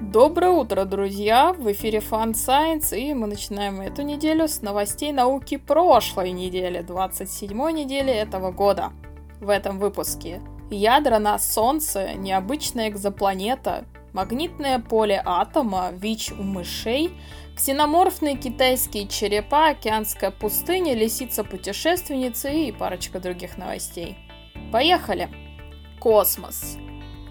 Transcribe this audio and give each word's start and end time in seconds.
Доброе 0.00 0.50
утро, 0.50 0.84
друзья! 0.84 1.52
В 1.52 1.70
эфире 1.72 1.98
Fun 1.98 2.32
Science, 2.32 2.96
и 2.96 3.12
мы 3.12 3.26
начинаем 3.26 3.80
эту 3.80 4.02
неделю 4.02 4.48
с 4.48 4.62
новостей 4.62 5.12
науки 5.12 5.56
прошлой 5.56 6.32
недели, 6.32 6.82
27 6.82 7.56
недели 7.72 8.12
этого 8.12 8.50
года. 8.50 8.92
В 9.40 9.50
этом 9.50 9.78
выпуске 9.78 10.40
ядра 10.70 11.18
на 11.18 11.38
Солнце, 11.38 12.14
необычная 12.14 12.88
экзопланета, 12.88 13.84
магнитное 14.12 14.78
поле 14.78 15.20
атома, 15.24 15.90
ВИЧ 15.92 16.32
у 16.32 16.42
мышей, 16.42 17.12
ксеноморфные 17.56 18.36
китайские 18.36 19.08
черепа, 19.08 19.68
океанская 19.68 20.30
пустыня, 20.30 20.94
лисица-путешественница 20.94 22.48
и 22.48 22.72
парочка 22.72 23.20
других 23.20 23.58
новостей. 23.58 24.16
Поехали! 24.72 25.28
Космос. 26.00 26.78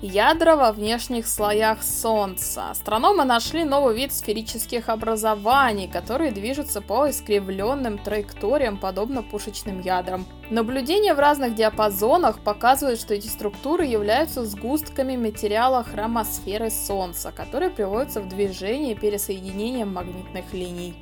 Ядра 0.06 0.56
во 0.56 0.72
внешних 0.72 1.28
слоях 1.28 1.82
Солнца. 1.82 2.70
Астрономы 2.70 3.26
нашли 3.26 3.64
новый 3.64 3.96
вид 3.96 4.14
сферических 4.14 4.90
образований, 4.90 5.88
которые 5.88 6.32
движутся 6.32 6.80
по 6.80 7.10
искривленным 7.10 7.98
траекториям, 7.98 8.78
подобно 8.78 9.24
пушечным 9.24 9.82
ядрам. 9.82 10.28
Наблюдения 10.52 11.16
в 11.16 11.20
разных 11.20 11.56
диапазонах 11.56 12.40
показывают, 12.42 13.00
что 13.00 13.16
эти 13.16 13.26
структуры 13.26 13.86
являются 13.86 14.46
сгустками 14.46 15.18
материала 15.18 15.84
хромосферы 15.84 16.70
Солнца, 16.70 17.32
которые 17.32 17.72
приводятся 17.72 18.22
в 18.22 18.28
движение 18.30 18.94
пересоединением 18.94 19.92
магнитных 19.92 20.54
линий. 20.54 20.94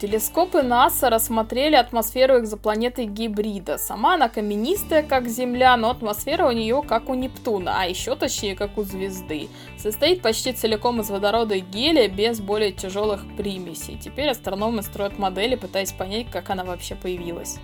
Телескопы 0.00 0.62
НАСА 0.62 1.10
рассмотрели 1.10 1.74
атмосферу 1.74 2.38
экзопланеты 2.38 3.04
Гибрида. 3.04 3.76
Сама 3.76 4.14
она 4.14 4.30
каменистая, 4.30 5.02
как 5.02 5.28
Земля, 5.28 5.76
но 5.76 5.90
атмосфера 5.90 6.46
у 6.46 6.52
нее 6.52 6.82
как 6.82 7.10
у 7.10 7.14
Нептуна, 7.14 7.82
а 7.82 7.84
еще 7.84 8.16
точнее, 8.16 8.56
как 8.56 8.78
у 8.78 8.82
звезды. 8.82 9.50
Состоит 9.76 10.22
почти 10.22 10.54
целиком 10.54 11.02
из 11.02 11.10
водорода 11.10 11.54
и 11.54 11.60
гелия, 11.60 12.08
без 12.08 12.40
более 12.40 12.72
тяжелых 12.72 13.26
примесей. 13.36 13.98
Теперь 14.02 14.30
астрономы 14.30 14.82
строят 14.82 15.18
модели, 15.18 15.54
пытаясь 15.54 15.92
понять, 15.92 16.30
как 16.30 16.48
она 16.48 16.64
вообще 16.64 16.94
появилась. 16.94 17.58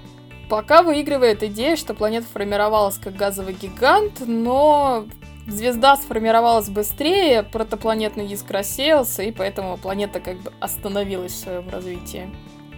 Пока 0.51 0.83
выигрывает 0.83 1.43
идея, 1.43 1.75
что 1.75 1.95
планета 1.95 2.27
формировалась 2.31 2.99
как 2.99 3.17
газовый 3.17 3.55
гигант, 3.55 4.21
но 4.27 5.07
звезда 5.47 5.97
сформировалась 5.97 6.69
быстрее, 6.69 7.43
протопланетный 7.43 8.27
диск 8.27 8.51
рассеялся, 8.51 9.23
и 9.23 9.33
поэтому 9.33 9.77
планета 9.77 10.21
как 10.21 10.39
бы 10.41 10.53
остановилась 10.61 11.33
в 11.33 11.39
своем 11.39 11.69
развитии. 11.69 12.29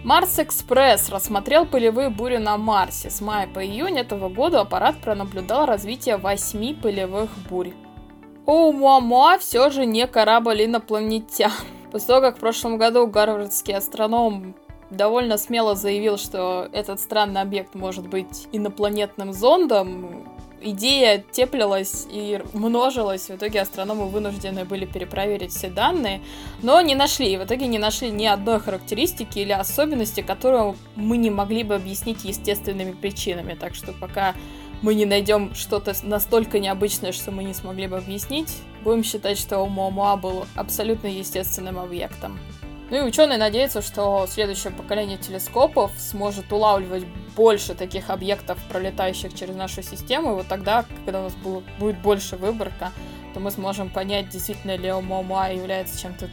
Марс 0.03 0.39
Экспресс 0.39 1.09
рассмотрел 1.09 1.65
пылевые 1.65 2.09
бури 2.09 2.37
на 2.37 2.57
Марсе. 2.57 3.09
С 3.09 3.19
мая 3.19 3.47
по 3.47 3.65
июнь 3.65 3.99
этого 3.99 4.29
года 4.29 4.61
аппарат 4.61 4.95
пронаблюдал 5.01 5.65
развитие 5.65 6.15
восьми 6.15 6.73
пылевых 6.73 7.29
бурь. 7.49 7.73
Оумуамуа 8.45 9.37
все 9.39 9.69
же 9.69 9.85
не 9.85 10.07
корабль 10.07 10.63
инопланетян. 10.63 11.51
После 11.91 12.07
того, 12.07 12.21
как 12.21 12.37
в 12.37 12.39
прошлом 12.39 12.77
году 12.77 13.07
гарвардский 13.07 13.75
астроном 13.75 14.55
довольно 14.89 15.37
смело 15.37 15.75
заявил, 15.75 16.17
что 16.17 16.69
этот 16.71 17.01
странный 17.01 17.41
объект 17.41 17.75
может 17.75 18.07
быть 18.07 18.47
инопланетным 18.53 19.33
зондом, 19.33 20.25
идея 20.61 21.23
теплилась 21.31 22.05
и 22.09 22.41
множилась. 22.53 23.29
В 23.29 23.35
итоге 23.35 23.61
астрономы 23.61 24.07
вынуждены 24.07 24.65
были 24.65 24.85
перепроверить 24.85 25.51
все 25.51 25.69
данные, 25.69 26.21
но 26.61 26.81
не 26.81 26.95
нашли. 26.95 27.33
И 27.33 27.37
в 27.37 27.43
итоге 27.43 27.67
не 27.67 27.77
нашли 27.77 28.09
ни 28.09 28.25
одной 28.25 28.59
характеристики 28.59 29.39
или 29.39 29.51
особенности, 29.51 30.21
которую 30.21 30.75
мы 30.95 31.17
не 31.17 31.29
могли 31.29 31.63
бы 31.63 31.75
объяснить 31.75 32.23
естественными 32.23 32.91
причинами. 32.91 33.53
Так 33.53 33.75
что 33.75 33.93
пока 33.93 34.35
мы 34.81 34.95
не 34.95 35.05
найдем 35.05 35.53
что-то 35.55 35.93
настолько 36.03 36.59
необычное, 36.59 37.11
что 37.11 37.31
мы 37.31 37.43
не 37.43 37.53
смогли 37.53 37.87
бы 37.87 37.97
объяснить, 37.97 38.49
будем 38.83 39.03
считать, 39.03 39.37
что 39.37 39.57
Оumuamua 39.57 40.17
был 40.17 40.45
абсолютно 40.55 41.07
естественным 41.07 41.79
объектом. 41.79 42.39
Ну 42.89 42.97
и 42.97 43.01
ученые 43.01 43.37
надеются, 43.37 43.81
что 43.81 44.25
следующее 44.27 44.73
поколение 44.73 45.17
телескопов 45.17 45.91
сможет 45.97 46.51
улавливать 46.51 47.05
больше 47.35 47.75
таких 47.75 48.09
объектов, 48.09 48.57
пролетающих 48.67 49.33
через 49.33 49.55
нашу 49.55 49.83
систему, 49.83 50.31
и 50.31 50.35
вот 50.35 50.47
тогда, 50.47 50.85
когда 51.05 51.19
у 51.19 51.23
нас 51.23 51.35
будет 51.35 52.01
больше 52.01 52.35
выборка, 52.35 52.91
то 53.33 53.39
мы 53.39 53.51
сможем 53.51 53.89
понять, 53.89 54.29
действительно 54.29 54.75
ли 54.75 54.87
Оumuamua 54.87 55.53
является 55.53 56.01
чем-то 56.01 56.29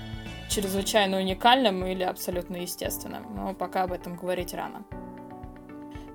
чрезвычайно 0.49 1.19
уникальным 1.19 1.85
или 1.85 2.03
абсолютно 2.03 2.57
естественным. 2.57 3.35
Но 3.35 3.53
пока 3.53 3.83
об 3.83 3.93
этом 3.93 4.17
говорить 4.17 4.55
рано. 4.55 4.85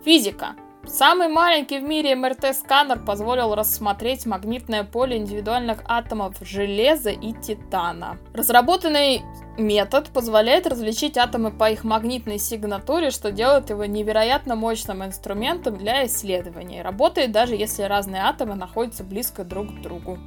Физика. 0.03 0.55
Самый 0.85 1.27
маленький 1.27 1.79
в 1.79 1.83
мире 1.83 2.15
МРТ-сканер 2.15 3.05
позволил 3.05 3.53
рассмотреть 3.53 4.25
магнитное 4.25 4.83
поле 4.83 5.17
индивидуальных 5.17 5.79
атомов 5.85 6.35
железа 6.41 7.11
и 7.11 7.33
титана. 7.33 8.17
Разработанный 8.33 9.21
метод 9.59 10.09
позволяет 10.09 10.65
различить 10.65 11.17
атомы 11.17 11.51
по 11.51 11.69
их 11.69 11.83
магнитной 11.83 12.39
сигнатуре, 12.39 13.11
что 13.11 13.31
делает 13.31 13.69
его 13.69 13.85
невероятно 13.85 14.55
мощным 14.55 15.05
инструментом 15.05 15.77
для 15.77 16.07
исследований. 16.07 16.81
Работает 16.81 17.31
даже 17.31 17.55
если 17.55 17.83
разные 17.83 18.23
атомы 18.23 18.55
находятся 18.55 19.03
близко 19.03 19.43
друг 19.43 19.67
к 19.67 19.81
другу. 19.81 20.17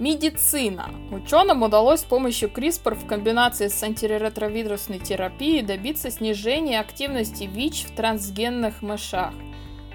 Медицина. 0.00 0.90
Ученым 1.12 1.62
удалось 1.62 2.00
с 2.00 2.04
помощью 2.04 2.48
CRISPR 2.48 2.94
в 2.94 3.06
комбинации 3.06 3.68
с 3.68 3.82
антиретровирусной 3.82 4.98
терапией 4.98 5.62
добиться 5.62 6.10
снижения 6.10 6.80
активности 6.80 7.44
ВИЧ 7.44 7.84
в 7.84 7.94
трансгенных 7.94 8.82
мышах 8.82 9.34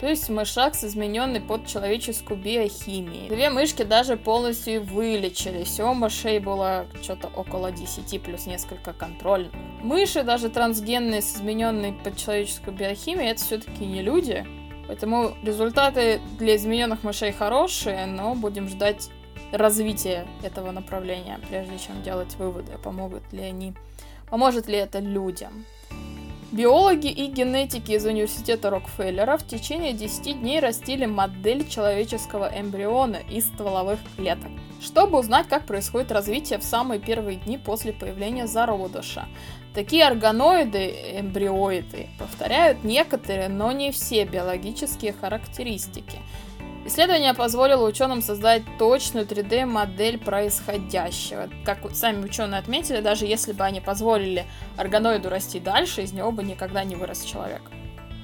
то 0.06 0.10
есть 0.10 0.30
мышак 0.30 0.76
с 0.76 0.84
измененной 0.84 1.42
под 1.42 1.66
человеческую 1.66 2.40
биохимией. 2.40 3.28
Две 3.28 3.50
мышки 3.50 3.82
даже 3.82 4.18
полностью 4.18 4.84
вылечились, 4.84 5.66
всего 5.66 5.96
мышей 5.96 6.38
было 6.38 6.86
что-то 7.02 7.28
около 7.36 7.72
10 7.72 8.22
плюс 8.22 8.46
несколько 8.46 8.94
контрольных. 8.94 9.52
Мыши, 9.82 10.22
даже 10.22 10.50
трансгенные 10.50 11.24
с 11.24 11.38
измененной 11.38 11.94
под 11.94 12.18
человеческую 12.18 12.78
биохимией, 12.78 13.32
это 13.32 13.42
все-таки 13.42 13.84
не 13.84 14.04
люди, 14.04 14.46
поэтому 14.86 15.36
результаты 15.42 16.22
для 16.38 16.56
измененных 16.56 17.02
мышей 17.02 17.32
хорошие, 17.32 18.06
но 18.06 18.36
будем 18.36 18.68
ждать 18.68 19.10
развития 19.52 20.28
этого 20.44 20.70
направления, 20.70 21.40
прежде 21.50 21.80
чем 21.80 22.04
делать 22.04 22.36
выводы, 22.36 22.78
помогут 22.78 23.24
ли 23.34 23.42
они, 23.42 23.74
поможет 24.30 24.68
ли 24.68 24.76
это 24.76 25.00
людям. 25.00 25.66
Биологи 26.52 27.08
и 27.08 27.26
генетики 27.26 27.94
из 27.94 28.06
университета 28.06 28.70
Рокфеллера 28.70 29.36
в 29.38 29.48
течение 29.48 29.94
10 29.94 30.40
дней 30.40 30.60
растили 30.60 31.06
модель 31.06 31.68
человеческого 31.68 32.52
эмбриона 32.56 33.18
из 33.30 33.48
стволовых 33.48 34.00
клеток, 34.16 34.52
чтобы 34.80 35.20
узнать, 35.20 35.48
как 35.48 35.66
происходит 35.66 36.12
развитие 36.12 36.60
в 36.60 36.64
самые 36.64 37.00
первые 37.00 37.38
дни 37.38 37.58
после 37.58 37.94
появления 37.94 38.46
зародыша. 38.46 39.26
Такие 39.74 40.06
органоиды, 40.06 40.96
эмбриоиды, 41.20 42.10
повторяют 42.20 42.84
некоторые, 42.84 43.50
но 43.50 43.72
не 43.72 43.92
все 43.92 44.24
биологические 44.24 45.14
характеристики– 45.14 46.20
Исследование 46.86 47.34
позволило 47.34 47.88
ученым 47.88 48.22
создать 48.22 48.62
точную 48.78 49.26
3D-модель 49.26 50.20
происходящего. 50.20 51.50
Как 51.66 51.80
сами 51.96 52.24
ученые 52.24 52.60
отметили, 52.60 53.02
даже 53.02 53.26
если 53.26 53.54
бы 53.54 53.64
они 53.64 53.82
позволили 53.82 54.46
органоиду 54.78 55.30
расти 55.30 55.60
дальше, 55.60 56.04
из 56.04 56.14
него 56.14 56.32
бы 56.32 56.44
никогда 56.44 56.84
не 56.84 56.96
вырос 56.96 57.24
человек. 57.24 57.64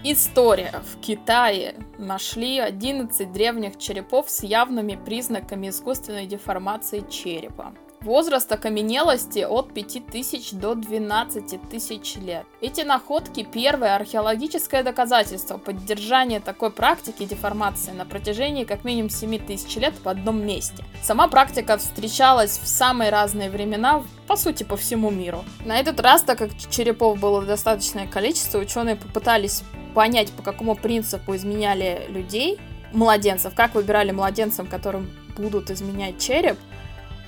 История. 0.04 0.84
В 0.94 1.00
Китае 1.00 1.76
нашли 1.98 2.60
11 2.60 3.32
древних 3.32 3.80
черепов 3.80 4.30
с 4.30 4.44
явными 4.44 4.96
признаками 4.96 5.70
искусственной 5.70 6.28
деформации 6.28 7.04
черепа. 7.10 7.74
Возраст 8.02 8.52
окаменелости 8.52 9.46
от 9.48 9.76
5000 9.76 10.54
до 10.54 10.74
12 10.74 11.70
тысяч 11.70 12.16
лет. 12.16 12.48
Эти 12.60 12.82
находки– 12.82 13.44
первое 13.54 13.96
археологическое 13.96 14.82
доказательство 14.82 15.60
поддержания 15.60 16.40
такой 16.40 16.72
практики 16.72 17.26
деформации 17.26 17.92
на 17.92 18.06
протяжении 18.06 18.64
как 18.64 18.86
минимум 18.86 19.12
7 19.12 19.46
тысяч 19.46 19.76
лет 19.76 19.94
в 20.04 20.10
одном 20.10 20.44
месте. 20.44 20.84
Сама 21.04 21.28
практика 21.28 21.78
встречалась 21.78 22.58
в 22.58 22.68
самые 22.68 23.12
разные 23.12 23.52
времена, 23.52 24.02
по 24.26 24.36
сути, 24.36 24.64
по 24.64 24.78
всему 24.78 25.12
миру. 25.12 25.46
На 25.64 25.78
этот 25.80 26.00
раз, 26.00 26.24
так 26.24 26.40
как 26.40 26.50
черепов 26.72 27.20
было 27.20 27.44
достаточное 27.44 28.08
количество, 28.08 28.58
ученые 28.58 28.96
попытались 28.96 29.62
понять, 29.94 30.32
по 30.32 30.42
какому 30.42 30.76
принципу 30.76 31.36
изменяли 31.36 32.08
людей, 32.10 32.60
младенцев, 32.94 33.54
как 33.54 33.76
выбирали 33.76 34.10
младенцам, 34.10 34.66
которым 34.66 35.12
будут 35.38 35.70
изменять 35.70 36.18
череп– 36.18 36.58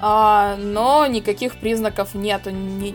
а, 0.05 0.57
но 0.57 1.07
никаких 1.07 1.57
признаков 1.61 2.13
нету, 2.13 2.49
не, 2.49 2.93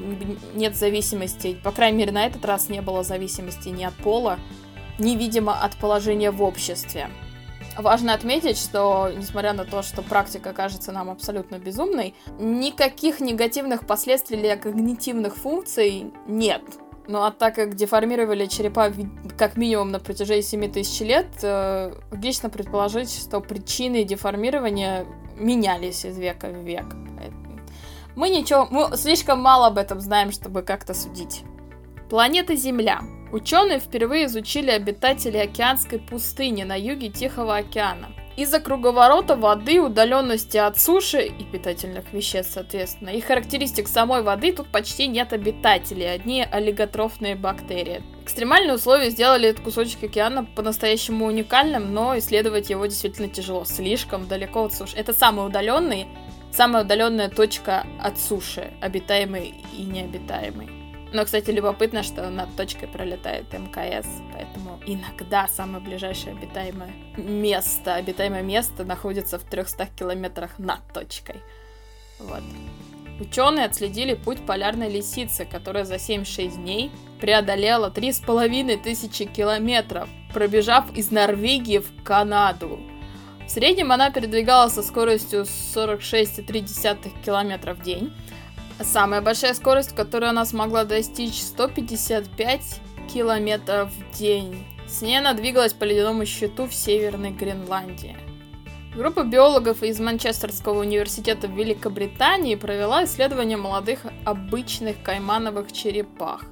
нет 0.55 0.77
зависимости. 0.77 1.59
По 1.65 1.73
крайней 1.73 1.97
мере, 1.97 2.13
на 2.13 2.27
этот 2.27 2.45
раз 2.45 2.69
не 2.69 2.83
было 2.83 3.03
зависимости 3.03 3.71
ни 3.71 3.83
от 3.83 3.95
пола, 3.95 4.39
ни, 4.99 5.17
видимо, 5.17 5.59
от 5.59 5.75
положения 5.77 6.31
в 6.31 6.43
обществе. 6.43 7.09
Важно 7.79 8.13
отметить, 8.13 8.59
что, 8.59 9.11
несмотря 9.17 9.55
на 9.55 9.65
то, 9.65 9.81
что 9.81 10.03
практика 10.03 10.53
кажется 10.53 10.93
нам 10.93 11.09
абсолютно 11.09 11.59
безумной, 11.59 12.15
никаких 12.39 13.21
негативных 13.21 13.87
последствий 13.87 14.37
для 14.37 14.59
когнитивных 14.59 15.35
функций 15.35 16.13
нет. 16.27 16.61
Ну 17.07 17.23
а 17.23 17.31
так 17.31 17.55
как 17.55 17.75
деформировали 17.75 18.45
черепа 18.45 18.93
как 19.39 19.57
минимум 19.57 19.93
на 19.93 19.99
протяжении 19.99 20.43
7 20.43 20.71
тысяч 20.71 21.01
лет, 21.01 21.29
э, 21.41 21.95
логично 22.11 22.51
предположить, 22.51 23.11
что 23.11 23.41
причины 23.41 24.05
деформирования 24.05 25.07
менялись 25.39 26.05
из 26.05 26.19
века 26.19 26.49
в 26.49 26.65
век. 26.65 26.87
Мы 28.17 28.31
ничего, 28.31 28.67
мы 28.71 28.97
слишком 28.97 29.41
мало 29.41 29.69
об 29.69 29.79
этом 29.79 30.01
знаем, 30.01 30.33
чтобы 30.33 30.63
как-то 30.63 30.93
судить. 30.93 31.45
Планета 32.11 32.57
Земля. 32.57 33.03
Ученые 33.31 33.79
впервые 33.79 34.27
изучили 34.27 34.71
обитателей 34.71 35.43
океанской 35.43 35.99
пустыни 35.99 36.65
на 36.65 36.75
юге 36.75 37.11
Тихого 37.11 37.57
океана. 37.57 38.09
Из-за 38.39 38.61
круговорота 38.61 39.35
воды, 39.35 39.81
удаленности 39.81 40.59
от 40.59 40.79
суши 40.79 41.23
и 41.23 41.43
питательных 41.43 42.13
веществ, 42.13 42.53
соответственно, 42.55 43.09
и 43.09 43.21
характеристик 43.21 43.89
самой 43.89 44.23
воды 44.23 44.53
тут 44.53 44.69
почти 44.69 45.09
нет 45.09 45.33
обитателей, 45.33 46.15
одни 46.15 46.47
олиготрофные 46.49 47.35
бактерии. 47.35 48.05
Экстремальные 48.23 48.77
условия 48.77 49.11
сделали 49.11 49.49
этот 49.49 49.65
кусочек 49.65 50.05
океана 50.05 50.45
по-настоящему 50.45 51.27
уникальным, 51.27 51.93
но 51.93 52.17
исследовать 52.17 52.71
его 52.71 52.87
действительно 52.87 53.29
тяжело, 53.29 53.65
слишком 53.65 54.29
далеко 54.29 54.67
от 54.67 54.73
суши. 54.73 54.97
Это 54.97 55.13
самый 55.13 55.45
удаленный, 55.45 56.07
самая 56.53 56.85
удаленная 56.85 57.31
точка 57.31 57.89
от 58.01 58.21
суши, 58.21 58.73
обитаемый 58.81 59.65
и 59.77 59.83
необитаемый. 59.83 60.78
Но, 61.13 61.25
кстати, 61.25 61.51
любопытно, 61.51 62.03
что 62.03 62.29
над 62.29 62.55
точкой 62.55 62.87
пролетает 62.87 63.53
МКС, 63.53 64.07
поэтому 64.33 64.79
иногда 64.87 65.49
самое 65.49 65.83
ближайшее 65.83 66.37
обитаемое 66.37 66.93
место, 67.17 67.95
обитаемое 67.95 68.43
место 68.43 68.85
находится 68.85 69.39
в 69.39 69.45
300 69.45 69.87
километрах 69.99 70.59
над 70.59 70.81
точкой. 70.93 71.37
Вот. 72.19 72.43
Ученые 73.21 73.67
отследили 73.67 74.15
путь 74.15 74.45
полярной 74.47 74.91
лисицы, 74.91 75.45
которая 75.45 75.85
за 75.85 75.99
76 75.99 76.57
дней 76.57 76.93
преодолела 77.21 77.91
3,5 77.91 78.83
тысячи 78.83 79.25
километров, 79.25 80.09
пробежав 80.33 80.95
из 80.97 81.11
Норвегии 81.11 81.79
в 81.79 82.05
Канаду. 82.05 82.79
В 83.47 83.51
среднем 83.51 83.91
она 83.93 84.11
передвигалась 84.11 84.75
со 84.75 84.83
скоростью 84.83 85.47
46,3 85.75 87.25
км 87.25 87.75
в 87.75 87.83
день, 87.83 88.13
Самая 88.81 89.21
большая 89.21 89.55
скорость, 89.55 89.95
которую 89.95 90.31
она 90.31 90.45
смогла 90.45 90.85
достичь, 90.85 91.43
155 91.43 92.81
километров 93.13 93.91
в 93.91 94.17
день. 94.17 94.65
С 94.87 95.03
ней 95.03 95.19
она 95.19 95.35
двигалась 95.35 95.73
по 95.73 95.83
ледяному 95.83 96.25
щиту 96.25 96.67
в 96.67 96.75
Северной 96.75 97.31
Гренландии. 97.33 98.17
Группа 98.95 99.25
биологов 99.25 99.83
из 99.83 99.99
Манчестерского 99.99 100.81
университета 100.81 101.49
в 101.49 101.57
Великобритании 101.57 102.55
провела 102.55 103.05
исследование 103.05 103.57
молодых 103.57 104.01
обычных 104.25 105.03
каймановых 105.03 105.73
черепах, 105.73 106.45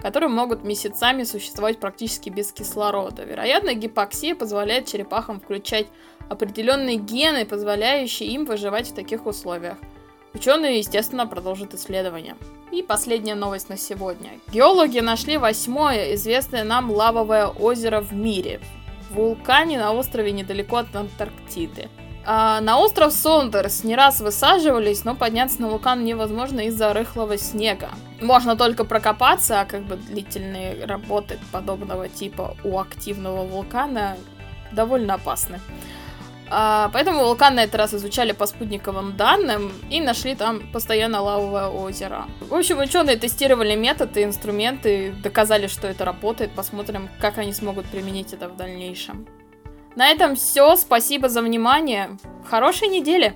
которые 0.00 0.30
могут 0.30 0.64
месяцами 0.64 1.24
существовать 1.24 1.80
практически 1.80 2.30
без 2.30 2.50
кислорода. 2.50 3.24
Вероятно, 3.24 3.74
гипоксия 3.74 4.34
позволяет 4.34 4.86
черепахам 4.86 5.38
включать 5.38 5.86
определенные 6.30 6.96
гены, 6.96 7.44
позволяющие 7.44 8.30
им 8.30 8.46
выживать 8.46 8.88
в 8.88 8.94
таких 8.94 9.26
условиях– 9.26 9.76
Ученые, 10.34 10.78
естественно, 10.78 11.26
продолжат 11.28 11.74
исследования. 11.74 12.36
И 12.72 12.82
последняя 12.82 13.36
новость 13.36 13.68
на 13.68 13.76
сегодня. 13.76 14.30
Геологи 14.52 14.98
нашли 14.98 15.36
восьмое 15.36 16.14
известное 16.16 16.64
нам 16.64 16.90
лавовое 16.90 17.46
озеро 17.46 18.00
в 18.00 18.12
мире. 18.12 18.60
В 19.10 19.14
вулкане 19.14 19.78
на 19.78 19.92
острове 19.92 20.32
недалеко 20.32 20.78
от 20.78 20.94
Антарктиды. 20.96 21.88
А 22.26 22.60
на 22.62 22.78
остров 22.78 23.12
Сондерс 23.12 23.84
не 23.84 23.94
раз 23.94 24.20
высаживались, 24.20 25.04
но 25.04 25.14
подняться 25.14 25.60
на 25.60 25.68
вулкан 25.68 26.04
невозможно 26.04 26.60
из-за 26.66 26.92
рыхлого 26.92 27.38
снега. 27.38 27.90
Можно 28.20 28.56
только 28.56 28.84
прокопаться, 28.84 29.60
а 29.60 29.66
как 29.66 29.82
бы 29.82 29.96
длительные 29.96 30.84
работы 30.84 31.38
подобного 31.52 32.08
типа 32.08 32.56
у 32.64 32.80
активного 32.80 33.44
вулкана 33.44 34.16
довольно 34.72 35.14
опасны. 35.14 35.60
А, 36.50 36.90
поэтому 36.92 37.24
вулкан 37.24 37.54
на 37.54 37.64
этот 37.64 37.76
раз 37.76 37.94
изучали 37.94 38.32
по 38.32 38.46
спутниковым 38.46 39.16
данным 39.16 39.72
и 39.90 40.00
нашли 40.00 40.34
там 40.34 40.60
постоянно 40.72 41.20
лавовое 41.20 41.68
озеро. 41.68 42.26
В 42.40 42.54
общем, 42.54 42.78
ученые 42.78 43.16
тестировали 43.16 43.74
методы, 43.74 44.24
инструменты, 44.24 45.12
доказали, 45.22 45.66
что 45.66 45.88
это 45.88 46.04
работает. 46.04 46.50
Посмотрим, 46.52 47.08
как 47.20 47.38
они 47.38 47.52
смогут 47.52 47.86
применить 47.86 48.32
это 48.32 48.48
в 48.48 48.56
дальнейшем. 48.56 49.26
На 49.96 50.08
этом 50.08 50.34
все. 50.36 50.76
Спасибо 50.76 51.28
за 51.28 51.40
внимание. 51.40 52.18
Хорошей 52.44 52.88
недели! 52.88 53.34